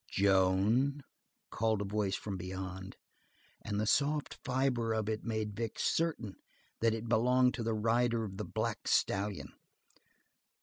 [0.09, 1.03] "Joan!"
[1.51, 2.97] called a voice from beyond,
[3.63, 6.37] and the soft fiber of it made Vic certain
[6.79, 9.53] that it belonged to the rider of the black stallion.